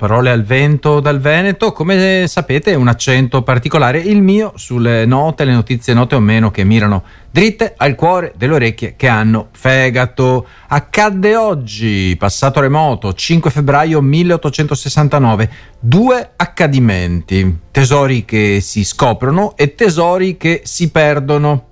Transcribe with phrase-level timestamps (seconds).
[0.00, 5.52] parole al vento dal Veneto, come sapete un accento particolare, il mio sulle note, le
[5.52, 10.46] notizie note o meno che mirano dritte al cuore delle orecchie che hanno fegato.
[10.68, 20.38] Accadde oggi, passato remoto, 5 febbraio 1869, due accadimenti, tesori che si scoprono e tesori
[20.38, 21.66] che si perdono.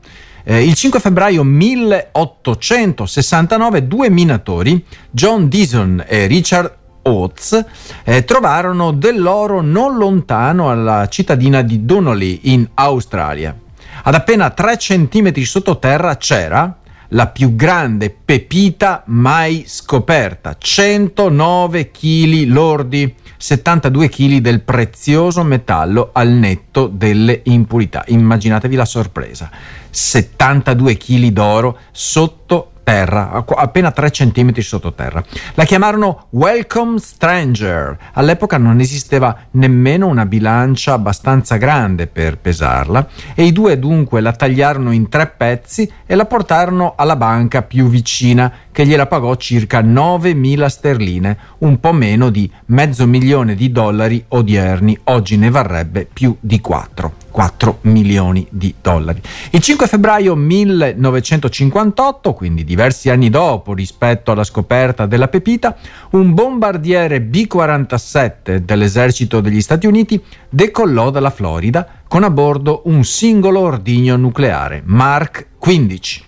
[0.44, 6.77] Eh, il 5 febbraio 1869 due minatori, John Deason e Richard
[7.08, 7.64] Oates,
[8.04, 13.54] eh, trovarono dell'oro non lontano alla cittadina di Donnelly in Australia.
[14.02, 16.78] Ad appena 3 cm sottoterra c'era
[17.12, 26.28] la più grande pepita mai scoperta, 109 kg lordi, 72 kg del prezioso metallo al
[26.28, 28.04] netto delle impurità.
[28.06, 29.50] Immaginatevi la sorpresa.
[29.90, 35.22] 72 kg d'oro sotto terra, appena 3 cm sottoterra.
[35.56, 37.98] La chiamarono Welcome Stranger.
[38.14, 44.32] All'epoca non esisteva nemmeno una bilancia abbastanza grande per pesarla e i due dunque la
[44.32, 49.80] tagliarono in tre pezzi e la portarono alla banca più vicina che gliela pagò circa
[49.82, 54.98] 9.000 sterline, un po' meno di mezzo milione di dollari odierni.
[55.04, 57.12] Oggi ne varrebbe più di 4.
[57.38, 59.22] 4 milioni di dollari.
[59.50, 65.76] Il 5 febbraio 1958, quindi diversi anni dopo rispetto alla scoperta della pepita,
[66.10, 73.60] un bombardiere B-47 dell'esercito degli Stati Uniti decollò dalla Florida con a bordo un singolo
[73.60, 76.27] ordigno nucleare, Mark 15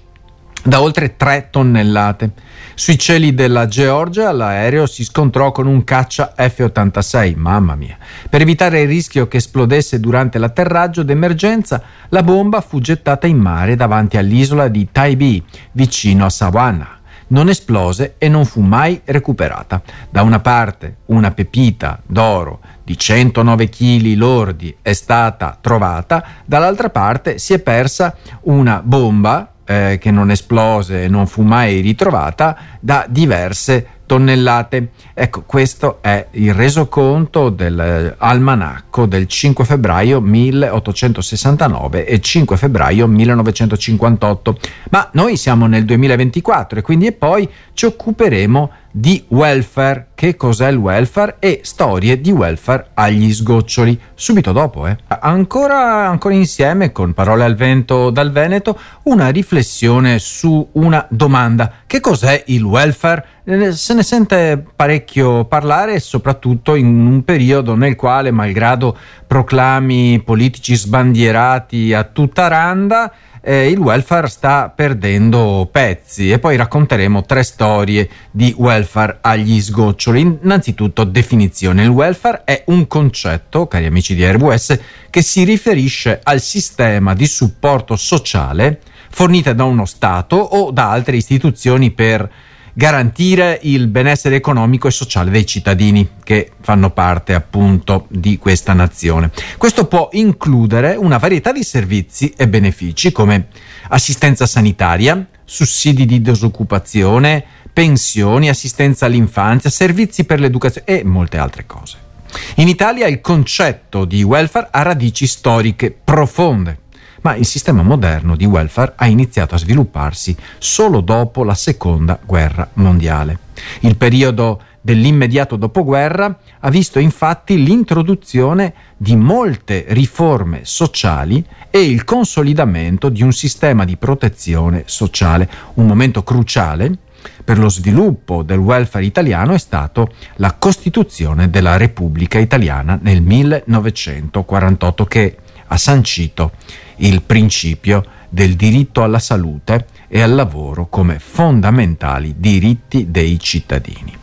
[0.62, 2.30] da oltre 3 tonnellate.
[2.74, 7.96] Sui cieli della Georgia l'aereo si scontrò con un caccia F-86, mamma mia.
[8.28, 13.76] Per evitare il rischio che esplodesse durante l'atterraggio d'emergenza, la bomba fu gettata in mare
[13.76, 16.98] davanti all'isola di Taibi, vicino a Savannah.
[17.28, 19.82] Non esplose e non fu mai recuperata.
[20.10, 27.38] Da una parte una pepita d'oro di 109 kg lordi è stata trovata, dall'altra parte
[27.38, 33.06] si è persa una bomba eh, che non esplose e non fu mai ritrovata da
[33.08, 34.88] diverse tonnellate.
[35.14, 44.58] Ecco, questo è il resoconto dell'almanacco del 5 febbraio 1869 e 5 febbraio 1958.
[44.90, 50.68] Ma noi siamo nel 2024 e quindi e poi ci occuperemo di welfare, che cos'è
[50.68, 54.86] il welfare e storie di welfare agli sgoccioli, subito dopo.
[54.86, 54.96] Eh.
[55.06, 61.79] Ancora, ancora insieme, con parole al vento dal Veneto, una riflessione su una domanda.
[61.90, 63.26] Che cos'è il welfare?
[63.42, 68.96] Eh, se ne sente parecchio parlare, soprattutto in un periodo nel quale, malgrado
[69.26, 77.24] proclami politici sbandierati a tutta randa, eh, il welfare sta perdendo pezzi e poi racconteremo
[77.24, 80.20] tre storie di welfare agli sgoccioli.
[80.20, 81.82] Innanzitutto definizione.
[81.82, 84.78] Il welfare è un concetto, cari amici di RWS,
[85.10, 88.78] che si riferisce al sistema di supporto sociale
[89.10, 92.30] fornita da uno Stato o da altre istituzioni per
[92.72, 99.30] garantire il benessere economico e sociale dei cittadini che fanno parte appunto di questa nazione.
[99.58, 103.48] Questo può includere una varietà di servizi e benefici come
[103.88, 112.08] assistenza sanitaria, sussidi di disoccupazione, pensioni, assistenza all'infanzia, servizi per l'educazione e molte altre cose.
[112.56, 116.78] In Italia il concetto di welfare ha radici storiche profonde
[117.22, 122.68] ma il sistema moderno di welfare ha iniziato a svilupparsi solo dopo la seconda guerra
[122.74, 123.38] mondiale.
[123.80, 133.08] Il periodo dell'immediato dopoguerra ha visto infatti l'introduzione di molte riforme sociali e il consolidamento
[133.08, 135.48] di un sistema di protezione sociale.
[135.74, 136.98] Un momento cruciale
[137.44, 145.04] per lo sviluppo del welfare italiano è stato la Costituzione della Repubblica Italiana nel 1948
[145.04, 145.36] che
[145.72, 146.52] ha sancito
[146.96, 154.16] il principio del diritto alla salute e al lavoro come fondamentali diritti dei cittadini.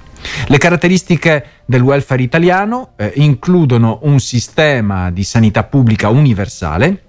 [0.48, 7.02] Le caratteristiche del welfare italiano eh, includono un sistema di sanità pubblica universale,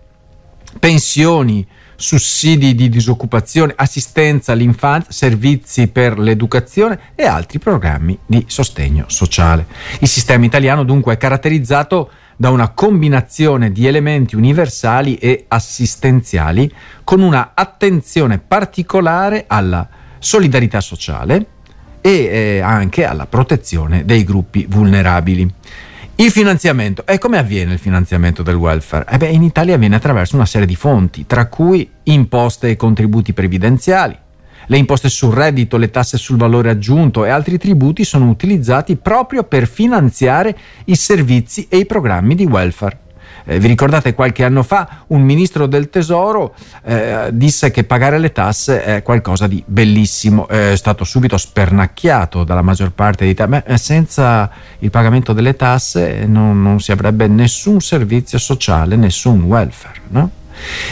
[0.78, 9.66] pensioni, sussidi di disoccupazione, assistenza all'infanzia, servizi per l'educazione e altri programmi di sostegno sociale.
[9.98, 17.20] Il sistema italiano dunque è caratterizzato da una combinazione di elementi universali e assistenziali con
[17.20, 19.88] una attenzione particolare alla
[20.20, 21.46] solidarietà sociale
[22.00, 25.52] e eh, anche alla protezione dei gruppi vulnerabili.
[26.14, 27.04] Il finanziamento.
[27.06, 29.06] E come avviene il finanziamento del welfare?
[29.08, 33.32] Eh beh, in Italia avviene attraverso una serie di fonti, tra cui imposte e contributi
[33.32, 34.16] previdenziali,
[34.70, 39.44] Le imposte sul reddito, le tasse sul valore aggiunto e altri tributi sono utilizzati proprio
[39.44, 42.98] per finanziare i servizi e i programmi di welfare.
[43.44, 46.54] Eh, vi ricordate qualche anno fa un ministro del tesoro
[46.84, 52.60] eh, disse che pagare le tasse è qualcosa di bellissimo, è stato subito spernacchiato dalla
[52.60, 53.62] maggior parte di te.
[53.64, 54.50] Eh, senza
[54.80, 60.00] il pagamento delle tasse non, non, si avrebbe nessun servizio sociale, nessun welfare.
[60.08, 60.30] No?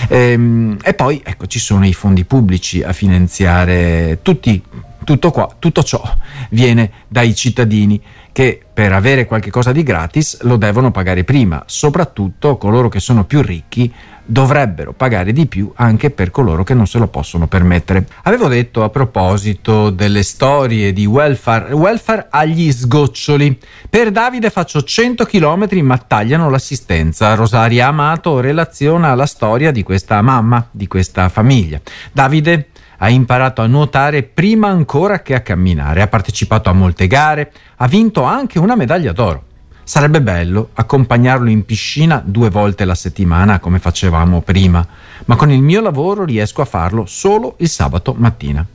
[0.08, 4.62] Ehm, e poi ecco, ci sono i fondi pubblici a finanziare tutti,
[5.04, 6.02] tutto, qua, tutto ciò
[6.50, 8.00] viene dai cittadini
[8.36, 13.24] che per avere qualche cosa di gratis lo devono pagare prima, soprattutto coloro che sono
[13.24, 13.90] più ricchi
[14.26, 18.06] dovrebbero pagare di più anche per coloro che non se lo possono permettere.
[18.24, 23.58] Avevo detto a proposito delle storie di welfare, welfare agli sgoccioli.
[23.88, 27.32] Per Davide faccio 100 km ma tagliano l'assistenza.
[27.36, 31.80] Rosaria Amato relaziona la storia di questa mamma, di questa famiglia.
[32.12, 32.68] Davide
[32.98, 37.86] ha imparato a nuotare prima ancora che a camminare, ha partecipato a molte gare, ha
[37.86, 39.44] vinto anche una medaglia d'oro.
[39.88, 44.84] Sarebbe bello accompagnarlo in piscina due volte la settimana come facevamo prima,
[45.26, 48.66] ma con il mio lavoro riesco a farlo solo il sabato mattina.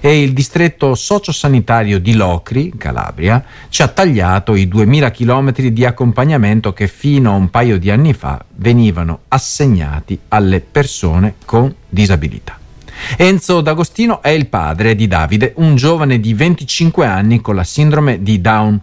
[0.00, 6.74] E il distretto sociosanitario di Locri, Calabria, ci ha tagliato i 2000 km di accompagnamento
[6.74, 12.57] che fino a un paio di anni fa venivano assegnati alle persone con disabilità.
[13.16, 18.22] Enzo D'Agostino è il padre di Davide, un giovane di 25 anni con la sindrome
[18.22, 18.80] di Down.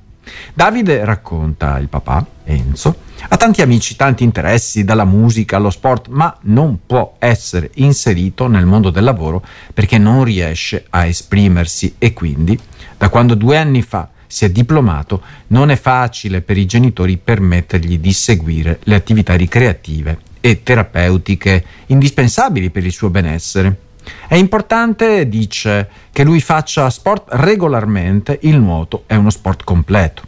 [0.54, 2.96] Davide racconta il papà, Enzo,
[3.28, 8.66] ha tanti amici, tanti interessi, dalla musica allo sport, ma non può essere inserito nel
[8.66, 12.60] mondo del lavoro perché non riesce a esprimersi e quindi,
[12.98, 18.00] da quando due anni fa si è diplomato, non è facile per i genitori permettergli
[18.00, 23.85] di seguire le attività ricreative e terapeutiche indispensabili per il suo benessere.
[24.28, 30.22] È importante, dice, che lui faccia sport regolarmente, il nuoto è uno sport completo.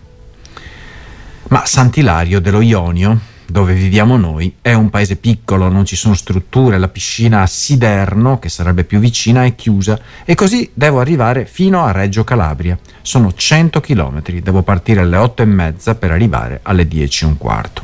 [1.50, 3.20] Ma Sant'Ilario dello Ionio,
[3.50, 8.40] dove viviamo noi, è un paese piccolo, non ci sono strutture, la piscina a Siderno,
[8.40, 12.78] che sarebbe più vicina, è chiusa e così devo arrivare fino a Reggio Calabria.
[13.02, 17.38] Sono 100 km, devo partire alle 8 e mezza per arrivare alle 10 e un
[17.38, 17.84] quarto.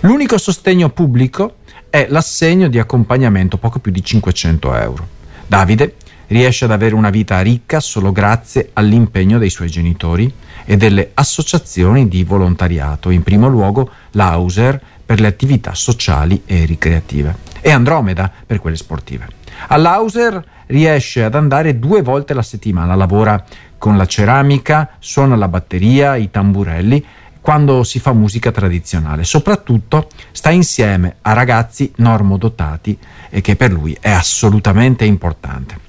[0.00, 1.56] L'unico sostegno pubblico
[1.88, 5.08] è l'assegno di accompagnamento poco più di 500 euro.
[5.48, 5.94] Davide
[6.26, 10.30] riesce ad avere una vita ricca solo grazie all'impegno dei suoi genitori
[10.66, 17.34] e delle associazioni di volontariato, in primo luogo l'Auser per le attività sociali e ricreative
[17.62, 19.26] e Andromeda per quelle sportive.
[19.68, 23.42] All'Auser riesce ad andare due volte alla settimana, lavora
[23.78, 27.02] con la ceramica, suona la batteria, i tamburelli
[27.40, 29.24] quando si fa musica tradizionale.
[29.24, 32.98] Soprattutto sta insieme a ragazzi normodotati
[33.30, 35.86] e che per lui è assolutamente importante.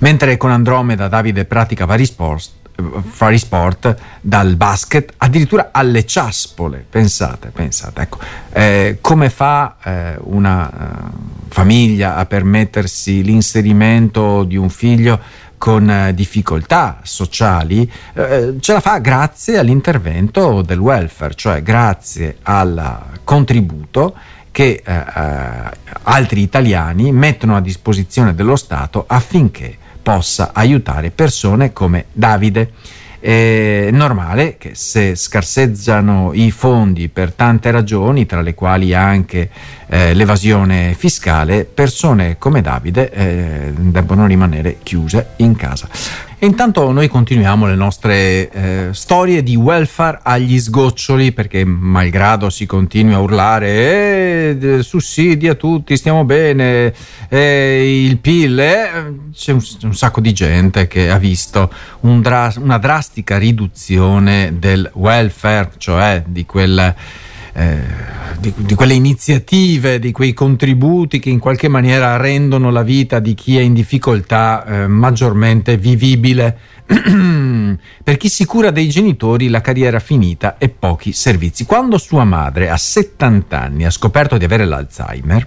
[0.00, 6.84] Mentre con Andromeda Davide pratica vari sport, vari sport dal basket addirittura alle ciaspole.
[6.88, 8.18] Pensate, pensate, ecco,
[8.52, 15.20] eh, come fa eh, una uh, famiglia a permettersi l'inserimento di un figlio
[15.64, 23.00] con eh, difficoltà sociali, eh, ce la fa grazie all'intervento del welfare, cioè grazie al
[23.24, 24.14] contributo
[24.50, 25.02] che eh, eh,
[26.02, 32.72] altri italiani mettono a disposizione dello Stato affinché possa aiutare persone come Davide.
[33.18, 39.48] È normale che se scarseggiano i fondi per tante ragioni, tra le quali anche
[39.94, 45.88] eh, l'evasione fiscale, persone come Davide eh, debbono rimanere chiuse in casa.
[46.36, 52.66] E intanto noi continuiamo le nostre eh, storie di welfare agli sgoccioli perché malgrado si
[52.66, 56.92] continui a urlare eh, sussidi a tutti, stiamo bene,
[57.28, 58.90] eh, il PIL, eh",
[59.32, 64.90] c'è un, un, sacco di gente che ha visto un dra- una drastica riduzione del
[64.94, 66.94] welfare, cioè di quel
[67.54, 67.80] eh,
[68.38, 73.34] di, di, quelle iniziative, di quei contributi che in qualche maniera rendono la vita di
[73.34, 76.58] chi è in difficoltà eh, maggiormente vivibile.
[78.04, 81.64] per chi si cura dei genitori la carriera finita e pochi servizi.
[81.64, 85.46] Quando sua madre a 70 anni ha scoperto di avere l'Alzheimer,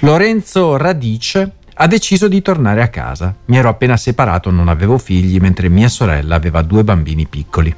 [0.00, 3.34] Lorenzo Radice ha deciso di tornare a casa.
[3.46, 7.74] Mi ero appena separato, non avevo figli, mentre mia sorella aveva due bambini piccoli.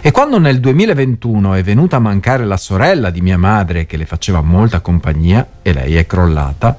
[0.00, 4.06] E quando nel 2021 è venuta a mancare la sorella di mia madre che le
[4.06, 6.76] faceva molta compagnia e lei è crollata,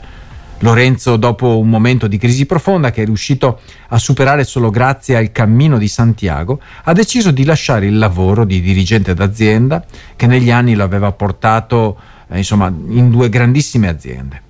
[0.59, 3.59] Lorenzo, dopo un momento di crisi profonda che è riuscito
[3.89, 8.61] a superare solo grazie al cammino di Santiago, ha deciso di lasciare il lavoro di
[8.61, 9.85] dirigente d'azienda
[10.15, 11.97] che negli anni lo aveva portato
[12.29, 14.41] eh, insomma, in due grandissime aziende.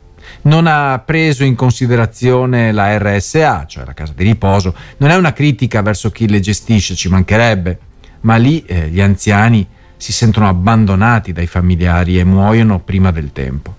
[0.43, 4.75] non ha preso in considerazione la RSA, cioè la casa di riposo.
[4.97, 7.79] Non è una critica verso chi le gestisce, ci mancherebbe,
[8.25, 9.65] ma lì eh, gli anziani
[9.95, 13.75] si sentono abbandonati dai familiari e muoiono prima del tempo.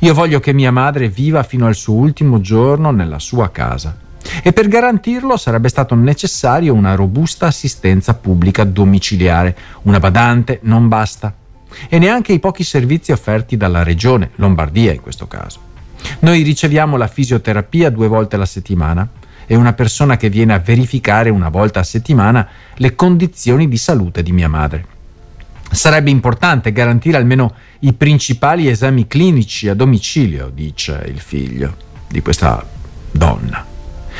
[0.00, 3.96] Io voglio che mia madre viva fino al suo ultimo giorno nella sua casa.
[4.42, 9.56] E per garantirlo sarebbe stato necessario una robusta assistenza pubblica domiciliare.
[9.82, 11.34] Una badante non basta.
[11.88, 15.60] E neanche i pochi servizi offerti dalla regione, Lombardia in questo caso.
[16.20, 19.08] Noi riceviamo la fisioterapia due volte alla settimana
[19.50, 24.22] e una persona che viene a verificare una volta a settimana le condizioni di salute
[24.22, 24.84] di mia madre.
[25.70, 31.74] Sarebbe importante garantire almeno i principali esami clinici a domicilio, dice il figlio
[32.08, 32.64] di questa
[33.10, 33.64] donna.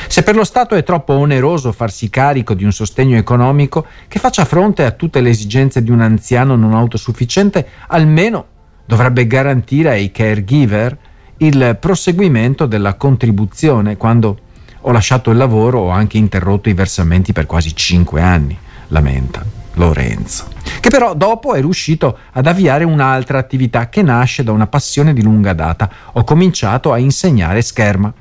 [0.07, 4.45] Se per lo Stato è troppo oneroso farsi carico di un sostegno economico che faccia
[4.45, 8.45] fronte a tutte le esigenze di un anziano non autosufficiente, almeno
[8.85, 10.97] dovrebbe garantire ai caregiver
[11.37, 14.39] il proseguimento della contribuzione quando
[14.81, 18.57] ho lasciato il lavoro o anche interrotto i versamenti per quasi cinque anni,
[18.87, 19.43] lamenta
[19.73, 20.47] Lorenzo,
[20.79, 25.21] che però dopo è riuscito ad avviare un'altra attività che nasce da una passione di
[25.21, 25.89] lunga data.
[26.13, 28.11] Ho cominciato a insegnare scherma.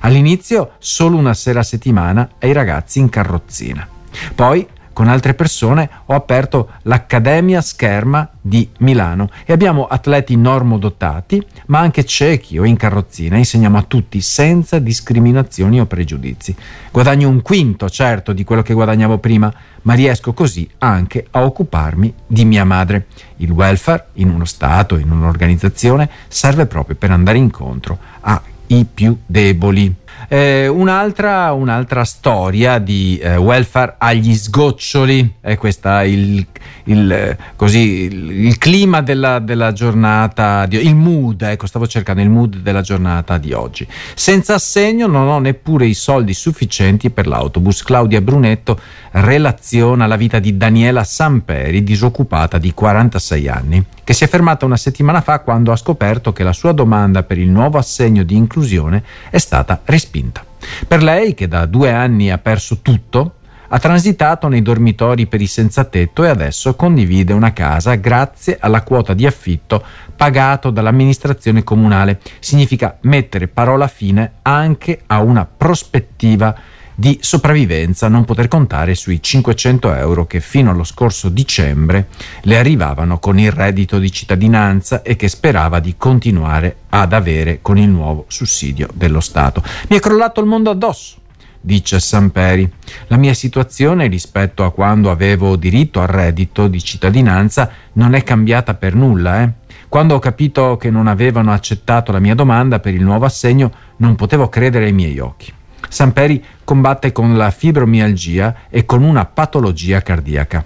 [0.00, 3.86] All'inizio solo una sera a settimana ai ragazzi in carrozzina.
[4.34, 11.78] Poi con altre persone ho aperto l'Accademia Scherma di Milano e abbiamo atleti normodotati, ma
[11.78, 13.36] anche ciechi o in carrozzina.
[13.36, 16.54] Insegniamo a tutti senza discriminazioni o pregiudizi.
[16.90, 22.12] Guadagno un quinto, certo, di quello che guadagnavo prima, ma riesco così anche a occuparmi
[22.26, 23.06] di mia madre.
[23.38, 29.94] Il welfare in uno Stato, in un'organizzazione, serve proprio per andare incontro ai più deboli.
[30.32, 36.46] Eh, un'altra, un'altra, storia di eh, welfare agli sgoccioli, è questa il,
[36.84, 42.56] il, il, il clima della, della, giornata, di, il mood, ecco stavo cercando il mood
[42.60, 43.86] della giornata di oggi.
[44.14, 47.82] Senza assegno non ho neppure i soldi sufficienti per l'autobus.
[47.82, 54.28] Claudia Brunetto relaziona la vita di Daniela Samperi, disoccupata di 46 anni, che si è
[54.28, 58.22] fermata una settimana fa quando ha scoperto che la sua domanda per il nuovo assegno
[58.22, 60.44] di inclusione è stata respinta spinta.
[60.86, 63.34] Per lei, che da due anni ha perso tutto,
[63.68, 68.82] ha transitato nei dormitori per i senza tetto e adesso condivide una casa grazie alla
[68.82, 69.82] quota di affitto
[70.14, 72.20] pagato dall'amministrazione comunale.
[72.38, 76.54] Significa mettere parola fine anche a una prospettiva
[76.94, 82.08] di sopravvivenza, non poter contare sui 500 euro che fino allo scorso dicembre
[82.42, 87.78] le arrivavano con il reddito di cittadinanza e che sperava di continuare ad avere con
[87.78, 89.62] il nuovo sussidio dello Stato.
[89.88, 91.20] Mi è crollato il mondo addosso
[91.62, 92.70] dice Samperi.
[93.06, 98.74] La mia situazione rispetto a quando avevo diritto al reddito di cittadinanza non è cambiata
[98.74, 99.42] per nulla.
[99.42, 99.52] Eh?
[99.88, 104.16] Quando ho capito che non avevano accettato la mia domanda per il nuovo assegno, non
[104.16, 105.52] potevo credere ai miei occhi.
[105.88, 110.64] Samperi combatte con la fibromialgia e con una patologia cardiaca.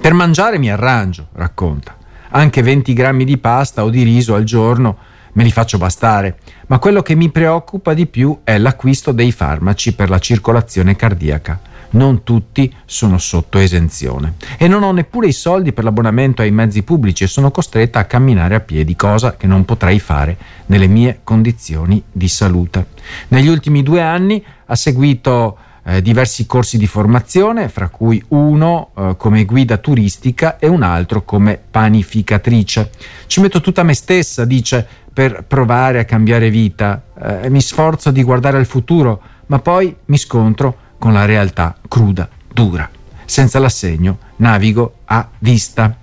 [0.00, 1.96] Per mangiare mi arrangio, racconta.
[2.30, 4.96] Anche 20 grammi di pasta o di riso al giorno
[5.34, 9.94] me li faccio bastare, ma quello che mi preoccupa di più è l'acquisto dei farmaci
[9.94, 14.34] per la circolazione cardiaca non tutti sono sotto esenzione.
[14.58, 18.04] E non ho neppure i soldi per l'abbonamento ai mezzi pubblici e sono costretta a
[18.04, 22.86] camminare a piedi, cosa che non potrei fare nelle mie condizioni di salute.
[23.28, 29.14] Negli ultimi due anni ha seguito eh, diversi corsi di formazione, fra cui uno eh,
[29.16, 32.90] come guida turistica e un altro come panificatrice.
[33.26, 37.02] Ci metto tutta me stessa, dice, per provare a cambiare vita.
[37.20, 42.28] Eh, mi sforzo di guardare al futuro, ma poi mi scontro con la realtà cruda,
[42.54, 42.88] dura.
[43.24, 45.96] Senza l'assegno navigo a vista.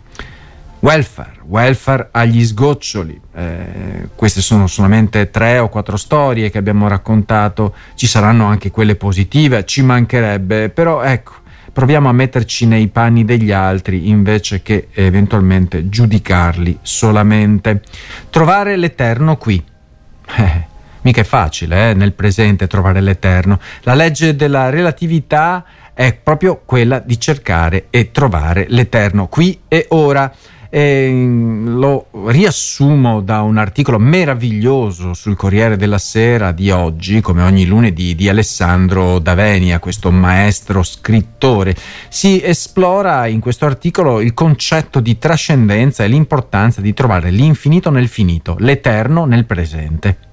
[0.80, 3.18] Welfare, welfare agli sgoccioli.
[3.34, 8.96] Eh, queste sono solamente tre o quattro storie che abbiamo raccontato, ci saranno anche quelle
[8.98, 11.32] positive, ci mancherebbe, però ecco,
[11.72, 17.84] proviamo a metterci nei panni degli altri invece che eventualmente giudicarli solamente.
[18.30, 19.64] Trovare l'eterno qui.
[20.32, 20.69] Eh,
[21.02, 23.60] Mica è facile eh, nel presente trovare l'eterno.
[23.82, 25.64] La legge della relatività
[25.94, 30.32] è proprio quella di cercare e trovare l'eterno qui e ora.
[30.72, 37.42] E mm, lo riassumo da un articolo meraviglioso sul Corriere della Sera di oggi, come
[37.42, 41.76] ogni lunedì, di Alessandro Davenia, questo maestro scrittore.
[42.08, 48.08] Si esplora in questo articolo il concetto di trascendenza e l'importanza di trovare l'infinito nel
[48.08, 50.29] finito, l'eterno nel presente.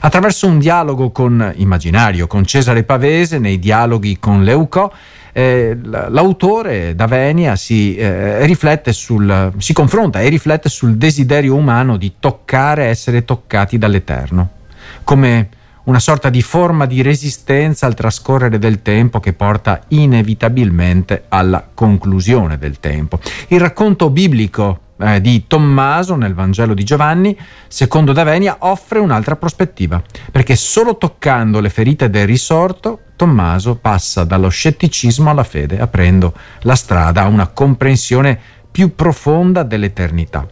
[0.00, 4.90] Attraverso un dialogo con, immaginario con Cesare Pavese, nei dialoghi con Leucò,
[5.32, 8.56] eh, l'autore Davenia si, eh,
[8.90, 14.58] sul, si confronta e riflette sul desiderio umano di toccare, essere toccati dall'Eterno.
[15.04, 15.48] come
[15.82, 22.58] una sorta di forma di resistenza al trascorrere del tempo che porta inevitabilmente alla conclusione
[22.58, 23.18] del tempo.
[23.48, 27.36] Il racconto biblico eh, di Tommaso nel Vangelo di Giovanni,
[27.68, 34.48] secondo Davenia, offre un'altra prospettiva, perché solo toccando le ferite del risorto, Tommaso passa dallo
[34.48, 38.38] scetticismo alla fede, aprendo la strada a una comprensione
[38.70, 40.46] più profonda dell'eternità.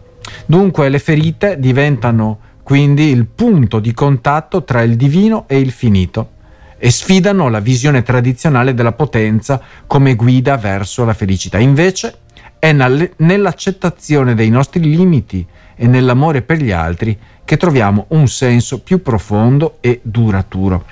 [0.44, 6.32] Dunque le ferite diventano quindi il punto di contatto tra il divino e il finito
[6.76, 11.58] e sfidano la visione tradizionale della potenza come guida verso la felicità.
[11.58, 12.18] Invece
[12.58, 15.46] è nell'accettazione dei nostri limiti
[15.76, 20.84] e nell'amore per gli altri che troviamo un senso più profondo e duraturo.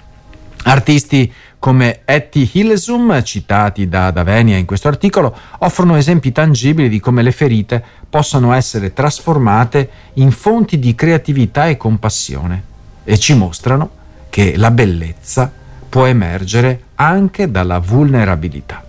[0.64, 7.23] Artisti come Etty Hillesum, citati da Davenia in questo articolo, offrono esempi tangibili di come
[7.23, 12.62] le ferite possano essere trasformate in fonti di creatività e compassione
[13.04, 13.90] e ci mostrano
[14.30, 15.50] che la bellezza
[15.88, 18.85] può emergere anche dalla vulnerabilità.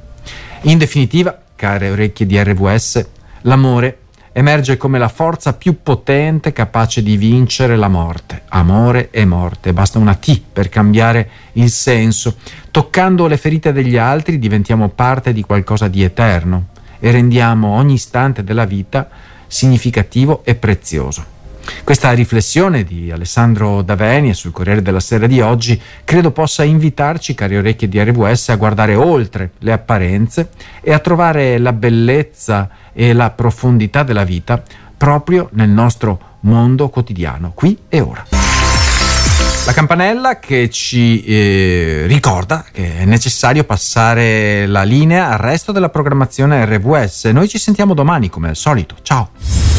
[0.64, 3.06] In definitiva, care orecchie di RVS,
[3.42, 3.98] l'amore
[4.32, 8.44] emerge come la forza più potente capace di vincere la morte.
[8.50, 12.38] Amore e morte, basta una T per cambiare il senso.
[12.70, 16.68] Toccando le ferite degli altri diventiamo parte di qualcosa di eterno
[17.00, 19.10] e rendiamo ogni istante della vita
[19.48, 21.36] significativo e prezioso.
[21.84, 27.58] Questa riflessione di Alessandro Daveni sul Corriere della Sera di oggi credo possa invitarci, cari
[27.58, 30.50] orecchie di RWS, a guardare oltre le apparenze
[30.82, 34.62] e a trovare la bellezza e la profondità della vita
[34.98, 38.26] proprio nel nostro mondo quotidiano, qui e ora.
[39.66, 45.90] La campanella che ci eh, ricorda che è necessario passare la linea al resto della
[45.90, 47.26] programmazione RWS.
[47.26, 48.96] Noi ci sentiamo domani come al solito.
[49.02, 49.77] Ciao!